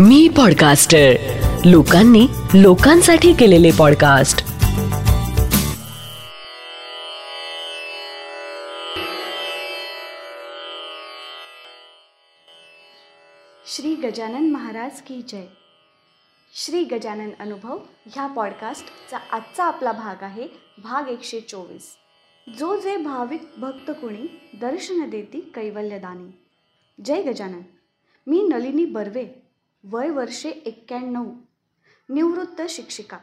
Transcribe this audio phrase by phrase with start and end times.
[0.00, 1.12] मी podcaster
[1.64, 4.38] लोकांनी लोकांसाठी केलेले पॉडकास्ट
[13.74, 15.44] श्री गजानन महाराज की जय.
[16.54, 20.48] श्री गजानन अनुभव ह्या पॉडकास्टचा आजचा आपला भाग आहे
[20.82, 21.96] भाग एकशे चोवीस.
[22.58, 26.30] जो जे भाविक भक्त कुणी दर्शन देती कैवल्यदानी.
[27.04, 27.60] जय गजानन.
[28.26, 29.45] मी नलिनी बर्वे
[29.90, 31.24] वय वर्षे एक्क्याण्णव.
[32.08, 33.18] निवृत्त शिक्षिका.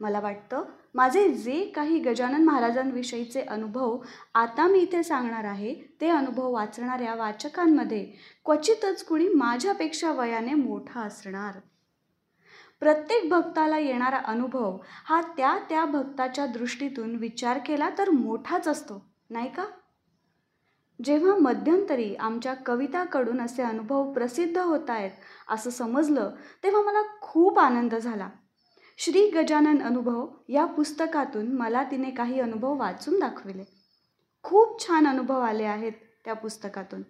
[0.00, 3.98] मला वाटतं माझे जे काही गजानन महाराजांविषयीचे अनुभव
[4.34, 8.04] आता मी इथे सांगणार आहे ते अनुभव वाचणाऱ्या वाचकांमध्ये
[8.44, 11.58] क्वचितच कुणी माझ्यापेक्षा वयाने मोठा असणार.
[12.80, 19.52] प्रत्येक भक्ताला येणारा अनुभव हा त्या त्या भक्ताच्या दृष्टीतून विचार केला तर मोठाच असतो नाही
[19.52, 19.64] का?
[21.04, 25.10] जेव्हा मध्यंतरी आमच्या कविताकडून असे अनुभव प्रसिद्ध होत आहेत
[25.48, 26.30] असं समजलं
[26.62, 28.28] तेव्हा मला खूप आनंद झाला.
[28.98, 33.64] श्री गजानन अनुभव या पुस्तकातून मला तिने काही अनुभव वाचून दाखविले.
[34.42, 35.92] खूप छान अनुभव आले आहेत
[36.24, 37.02] त्या पुस्तकातून.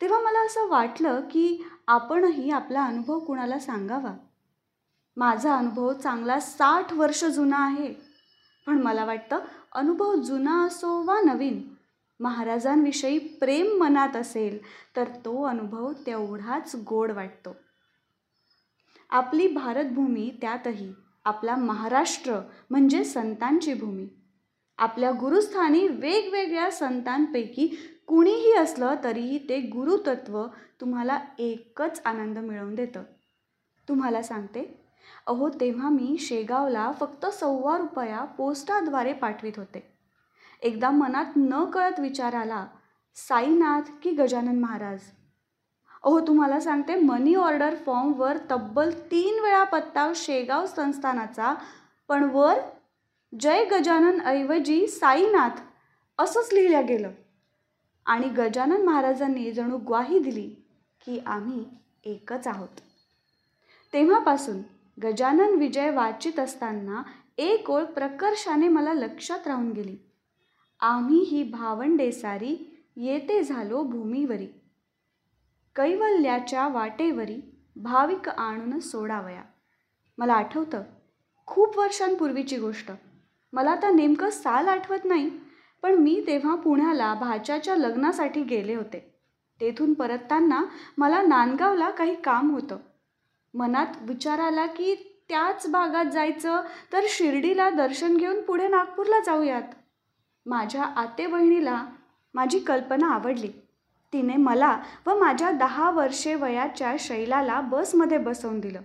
[0.00, 4.14] तेव्हा मला असं वाटलं की आपणही आपला अनुभव कुणाला सांगावा?
[5.16, 7.92] माझा अनुभव चांगला साठ वर्ष जुना आहे
[8.66, 9.38] पण मला वाटतं
[9.72, 11.67] अनुभव जुना असो वा नवीन
[12.20, 14.58] महाराजांविषयी प्रेम मनात असेल
[14.96, 17.56] तर तो अनुभव तेवढाच गोड वाटतो.
[19.10, 20.92] आपली भारतभूमी त्यातही
[21.24, 24.08] आपला महाराष्ट्र म्हणजे संतांची भूमी.
[24.78, 27.66] आपल्या गुरुस्थानी वेगवेगळ्या संतांपैकी
[28.06, 30.46] कुणीही असलं तरीही ते गुरुतत्व
[30.80, 33.02] तुम्हाला एकच आनंद मिळवून देतं.
[33.88, 34.80] तुम्हाला सांगते
[35.26, 39.97] अहो तेव्हा मी शेगावला फक्त सव्वा रुपया पोस्टाद्वारे पाठवित होते.
[40.62, 42.66] एकदा मनात न कळत विचार आला
[43.14, 44.98] साईनाथ की गजानन महाराज?
[46.04, 51.54] अहो तुम्हाला सांगते मनी ऑर्डर फॉर्मवर तब्बल तीन वेळा पत्ता शेगाव संस्थानाचा
[52.08, 52.54] पण वर
[53.40, 55.60] जय गजानन ऐवजी साईनाथ
[56.18, 57.10] असंच लिहिलं गेलं.
[58.06, 60.48] आणि गजानन महाराजांनी जणू ग्वाही दिली
[61.06, 61.64] की आम्ही
[62.04, 62.80] एकच आहोत.
[63.92, 64.62] तेव्हापासून
[65.02, 67.02] गजानन विजय वाचित असताना
[67.38, 69.96] एक ओळ प्रकर्षाने मला लक्षात राहून गेली.
[70.80, 74.46] आम्ही ही भावंडे सारी येते झालो भूमीवरी.
[75.76, 77.40] कैवल्याच्या वाटेवरी
[77.76, 79.42] भाविक आणून सोडावया.
[80.18, 80.82] मला आठवतं
[81.46, 82.90] खूप वर्षांपूर्वीची गोष्ट.
[83.52, 85.30] मला आता नेमकं साल आठवत नाही
[85.82, 89.14] पण मी तेव्हा पुण्याला भाच्याच्या लग्नासाठी गेले होते.
[89.60, 90.64] तेथून परतताना
[90.98, 92.78] मला नांदगावला काही काम होतं.
[93.54, 94.94] मनात विचार आला की
[95.28, 96.60] त्याच भागात जायचं
[96.92, 99.62] तर शिर्डीला दर्शन घेऊन पुढे नागपूरला जाऊयात.
[100.46, 101.86] माझ्या आते बहिणीला
[102.34, 103.48] माझी कल्पना आवडली.
[104.12, 108.80] तिने मला व माझ्या दहा वर्षे वयाच्या शैलाला बसमध्ये बसवून दिलं.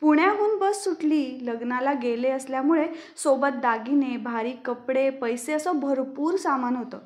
[0.00, 6.98] पुण्याहून बस सुटली लग्नाला गेले असल्यामुळे सोबत दागिने भारी कपडे पैसे असं भरपूर सामान होतं.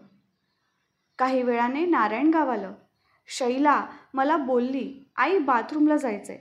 [1.19, 2.73] काही वेळाने नारायणगाव आलं.
[3.27, 6.39] शैला मला बोलली आई बाथरूमला जायचंय.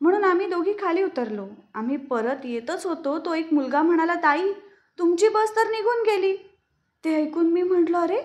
[0.00, 1.46] म्हणून आम्ही दोघी खाली उतरलो.
[1.74, 4.52] आम्ही परत येतच होतो तो एक मुलगा म्हणाला ताई
[4.98, 6.36] तुमची बस तर निघून गेली.
[7.04, 8.20] ते ऐकून मी म्हटलं अरे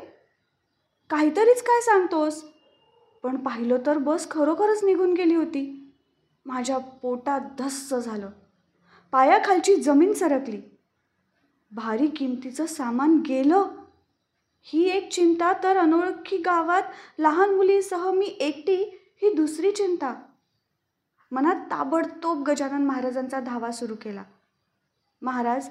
[1.10, 2.44] काहीतरीच काय सांगतोस?
[3.24, 5.94] पण पाहिलं तर बस खरोखरच निघून गेली होती.
[6.46, 8.30] माझ्या पोटात धस्स झालं.
[9.12, 10.62] पायाखालची जमीन सरकली.
[11.72, 13.66] भारी किमतीचं सामान गेलं.
[14.62, 16.84] ही एक चिंता तर अनोळखी गावात
[17.20, 18.84] लहान मुलीसह मी एकटी
[19.22, 20.16] ही दुसरी चिंता.
[21.32, 24.24] मनात ताबडतोब गजानन महाराजांचा धावा सुरू केला.
[25.22, 25.70] महाराज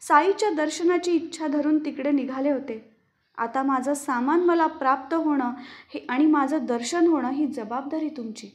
[0.00, 2.94] साईच्या दर्शनाची इच्छा धरून तिकडे निघाले होते.
[3.38, 5.52] आता माझं सामान मला प्राप्त होणं
[5.94, 8.50] हे आणि माझं दर्शन होणं ही जबाबदारी तुमची.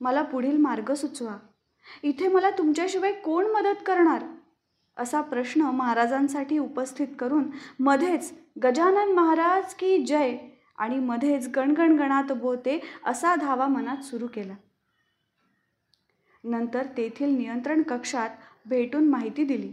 [0.00, 1.36] मला पुढील मार्ग सुचवा.
[2.02, 4.22] इथे मला तुमच्याशिवाय कोण मदत करणार?
[4.96, 8.32] असा प्रश्न महाराजांसाठी उपस्थित करून मध्येच
[8.64, 10.36] गजानन महाराज की जय
[10.76, 14.54] आणि मध्येच गणगणगणात बोते असा धावा मनात सुरू केला.
[16.44, 18.30] नंतर तेथील नियंत्रण कक्षात
[18.66, 19.72] भेटून माहिती दिली.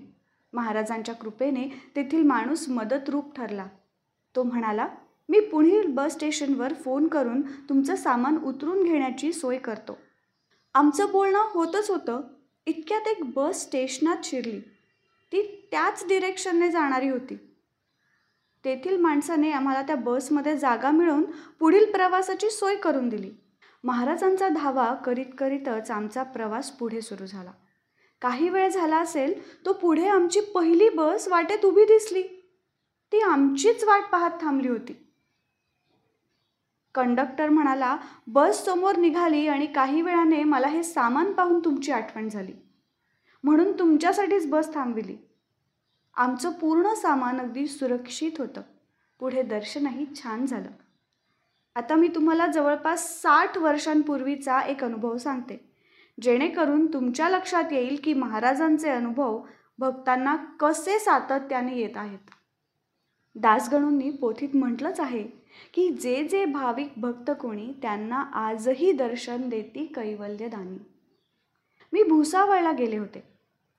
[0.54, 3.66] महाराजांच्या कृपेने तेथील माणूस मदतरूप ठरला.
[4.36, 4.88] तो म्हणाला
[5.30, 9.98] मी पुढील बस स्टेशनवर फोन करून तुमचं सामान उतरून घेण्याची सोय करतो.
[10.74, 12.22] आमचं बोलणं होतच होतं.
[12.66, 14.60] इतक्यात एक बस स्टेशनात शिरली.
[15.32, 17.36] ती त्याच डिरेक्शनने जाणारी होती.
[18.66, 21.24] तेथील माणसाने आम्हाला त्या बसमध्ये जागा मिळवून
[21.60, 23.32] पुढील प्रवासाची सोय करून दिली.
[23.84, 27.52] महाराजांचा धावा करीत करीतच आमचा प्रवास पुढे सुरू झाला.
[28.22, 32.24] काही वेळ झाला असेल तो पुढे आमची पहिली बस वाटेत उभी दिसली.
[33.12, 35.06] ती आमचीच वाट पाहत थांबली होती.
[36.96, 42.54] कंडक्टर म्हणाला बस समोर निघाली आणि काही वेळाने मला हे सामान पाहून तुमची आठवण झाली.
[43.44, 45.18] म्हणून तुमच्यासाठीच बस थांबविली.
[46.14, 48.62] आमचं पूर्ण सामान अगदी सुरक्षित होतं.
[49.20, 50.70] पुढे दर्शनही छान झालं.
[51.76, 55.69] आता मी तुम्हाला जवळपास साठ वर्षांपूर्वीचा एक अनुभव सांगते.
[56.22, 59.42] जेणेकरून तुमच्या लक्षात येईल की महाराजांचे अनुभव
[59.80, 62.20] भक्तांना कसे सातत्याने येत आहेत.
[63.36, 65.24] दासगणूंनी पोथीत म्हटलंच आहे
[65.74, 70.78] की जे जे भाविक भक्त कोणी त्यांना आजही दर्शन देती कैवल्यदानी.
[71.94, 73.24] मी भुसावळला गेले होते.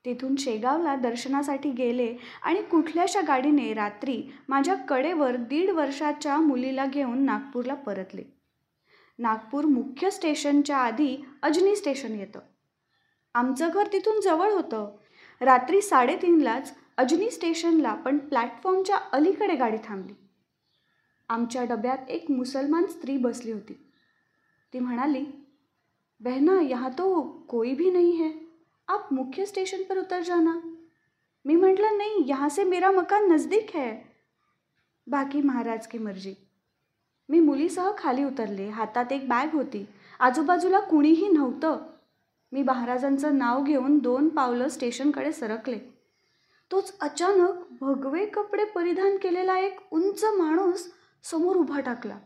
[0.05, 7.73] तिथून शेगावला दर्शनासाठी गेले आणि कुठल्याशा गाडीने रात्री माझ्या कडेवर दीड वर्षाच्या मुलीला घेऊन नागपूरला
[7.73, 8.40] परतले.
[9.21, 12.39] नागपूर मुख्य स्टेशनच्या आधी अजनी स्टेशन येतं.
[13.33, 14.95] आमचं घर तिथून जवळ होतं.
[15.41, 20.13] रात्री साडेतीनलाच अजनी स्टेशनला पण प्लॅटफॉर्मच्या अलीकडे गाडी थांबली.
[21.29, 23.73] आमच्या डब्यात एक मुसलमान स्त्री बसली होती.
[24.73, 25.25] ती म्हणाली
[26.19, 28.31] बहना यहाँ तो कोई भी नहीं है.
[28.87, 30.59] आप मुख्य स्टेशन पर उतर जाना.
[31.45, 33.95] मी म्हटलं नहीं यहाँ से मेरा मकान नज़दीक है.
[35.07, 36.33] बाकी महाराज की मर्जी.
[37.29, 38.69] मी मुलीसह खाली उतरले.
[38.69, 39.87] हातात एक बॅग होती.
[40.19, 41.77] आजूबाजूला कुणीही नव्हतं.
[42.51, 45.79] मी महाराजांचं नाव घेऊन दोन पावलं स्टेशनकडे सरकले.
[46.71, 50.91] तोच अचानक भगवे कपडे परिधान केलेला एक उंच माणूस
[51.23, 52.17] समोर उभा टाकला.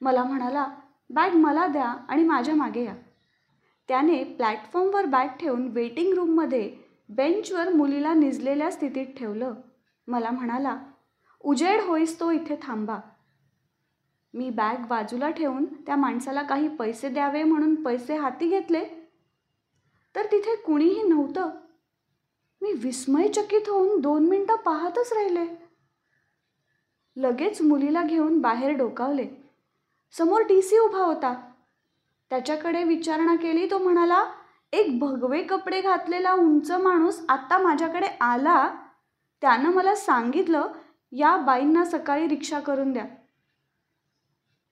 [0.00, 0.66] मला म्हणाला
[1.10, 2.94] बॅग मला द्या आणि माझ्या मागे या.
[3.88, 6.76] त्याने प्लॅटफॉर्मवर बॅग ठेवून वेटिंग रूममध्ये
[7.08, 9.54] बेंचवर मुलीला निजलेल्या स्थितीत ठेवलं.
[10.06, 10.78] मला म्हणाला
[11.40, 12.98] उजेड होईस तो इथे थांबा.
[14.34, 18.84] मी बॅग बाजूला ठेवून त्या माणसाला काही पैसे द्यावे म्हणून पैसे हाती घेतले.
[20.16, 21.50] तर तिथे कुणीही नव्हतं.
[22.62, 25.68] मी विस्मयचकित होऊन दोन मिनटं पाहतच राहिले.
[27.16, 29.28] लगेच मुलीला घेऊन बाहेर डोकावले.
[30.12, 31.50] समोर टी सी उभा होता.
[32.30, 34.24] त्याच्याकडे विचारणा केली तो म्हणाला
[34.72, 38.86] एक भगवे कपडे घातलेला उंच माणूस आत्ता माझ्याकडे आला.
[39.40, 40.72] त्यानं मला सांगितलं
[41.12, 43.04] या बाईंना सकाळी रिक्षा करून द्या.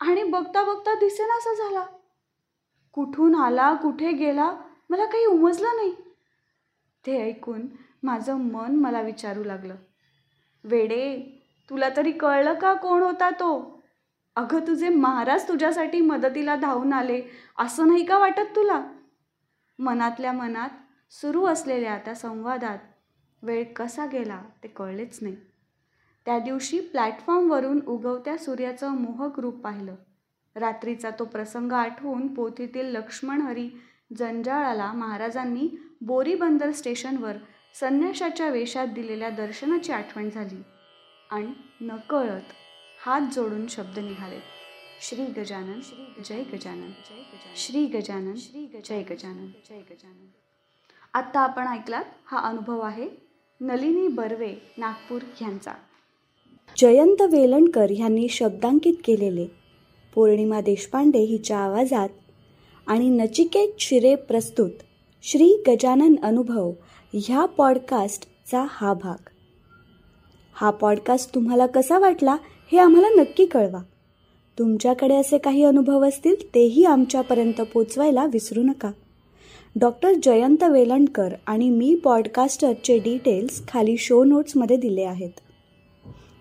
[0.01, 1.87] आणि बघता बघता दिसेनासा झाला.
[2.93, 4.57] कुठून आला कुठे गेला
[4.91, 5.95] मला काही उमजलं नाही.
[7.07, 7.67] ते ऐकून
[8.03, 9.77] माझं मन मला विचारू लागलं.
[10.65, 11.23] वेडे
[11.71, 13.83] तुला तरी कळलं का कोण होता तो?
[14.37, 17.23] अगं तुझे महाराज तुझ्यासाठी मदतीला धावून आले
[17.59, 18.87] असं नाही का वाटत तुला?
[19.79, 20.71] मनातल्या मनात
[21.11, 22.79] सुरू असलेल्या त्या संवादात
[23.43, 25.37] वेळ कसा गेला ते कळलेच नाही.
[26.27, 29.95] त्या दिवशी प्लॅटफॉर्मवरून उगवत्या सूर्याचं मोहक रूप पाहिलं.
[30.57, 33.71] रात्रीचा तो प्रसंग आठवून पोथीतील लक्ष्मणहरी
[34.17, 35.69] जंजाळाला महाराजांनी
[36.01, 37.33] बोरीबंदर स्टेशनवर
[37.81, 40.63] संन्याशाच्या वेशात दिलेल्या दर्शनाची आठवण झाली.
[41.31, 42.53] आणि नकळत
[43.07, 44.39] हात जोडून शब्द निघाले.
[45.01, 50.27] श्री गजानन श्री जय गजानन जय गजानन श्री गजानन श्री जय गजानन जय गजानन.
[51.15, 53.11] आत्ता आपण ऐकलात हा अनुभव आहे
[53.61, 55.73] नलिनी बर्वे नागपूर यांचा.
[56.79, 59.47] जयंत वेलणकर यांनी शब्दांकित केलेले.
[60.15, 62.09] पौर्णिमा देशपांडे हिच्या आवाजात
[62.87, 64.71] आणि नचिकेत शिरे प्रस्तुत
[65.23, 66.73] श्री गजानन अनुभव
[67.15, 69.29] ह्या पॉडकास्टचा हा भाग.
[70.55, 72.37] हा पॉडकास्ट तुम्हाला कसा वाटला
[72.73, 73.83] हे आम्हाला नक्की कळवा.
[74.59, 78.91] तुमच्याकडे असे काही अनुभव असतील तेही आमच्यापर्यंत पोचवायला विसरू नका.
[79.81, 85.41] डॉक्टर जयंत वेलणकर आणि मी पॉडकास्टरचे डिटेल्स खाली शो नोट्समध्ये दिले आहेत.